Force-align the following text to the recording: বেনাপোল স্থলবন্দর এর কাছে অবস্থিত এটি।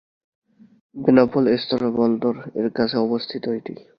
বেনাপোল 0.95 1.43
স্থলবন্দর 1.57 2.35
এর 2.59 2.67
কাছে 2.77 2.95
অবস্থিত 2.97 3.43
এটি। 3.57 3.73